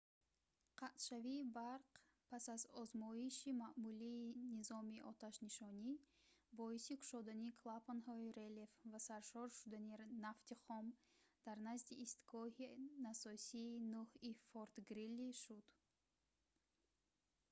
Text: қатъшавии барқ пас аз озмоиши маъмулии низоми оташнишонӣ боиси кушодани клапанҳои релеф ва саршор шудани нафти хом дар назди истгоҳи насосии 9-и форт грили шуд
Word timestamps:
қатъшавии 0.79 1.49
барқ 1.59 1.85
пас 2.29 2.45
аз 2.55 2.63
озмоиши 2.81 3.49
маъмулии 3.63 4.29
низоми 4.57 4.97
оташнишонӣ 5.11 5.89
боиси 6.59 6.93
кушодани 7.01 7.49
клапанҳои 7.61 8.33
релеф 8.39 8.71
ва 8.91 8.99
саршор 9.07 9.47
шудани 9.59 9.91
нафти 10.25 10.53
хом 10.63 10.85
дар 11.45 11.57
назди 11.69 11.93
истгоҳи 12.05 12.69
насосии 13.07 13.71
9-и 13.97 14.31
форт 14.47 14.75
грили 14.89 15.27
шуд 15.43 15.65